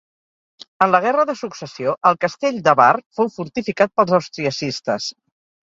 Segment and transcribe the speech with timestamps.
[0.85, 2.89] En la guerra de Successió, el castell de Bar
[3.21, 5.15] fou fortificat pels austriacistes.